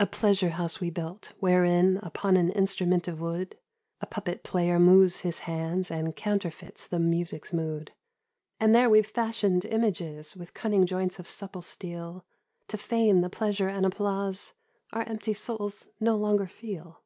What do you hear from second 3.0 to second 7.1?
of wood A puppet player moves his hands And counterfeits the